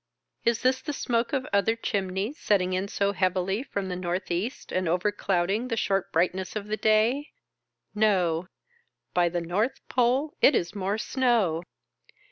Is 0.43 0.63
this 0.63 0.81
the 0.81 0.93
smoke 0.97 1.31
of 1.31 1.45
other 1.53 1.75
chim 1.75 2.09
neys 2.09 2.39
setting 2.39 2.73
in 2.73 2.87
so 2.87 3.11
heavily 3.13 3.61
from 3.61 3.87
the 3.87 3.95
north 3.95 4.31
east, 4.31 4.71
and 4.71 4.87
overclouding 4.87 5.69
the 5.69 5.77
short 5.77 6.11
brightness 6.11 6.55
of 6.55 6.65
the 6.65 6.75
day? 6.75 7.29
No. 7.93 8.47
By 9.13 9.29
the 9.29 9.41
North 9.41 9.79
Pole 9.89 10.33
it 10.41 10.55
is 10.55 10.73
more 10.73 10.97
snow 10.97 11.61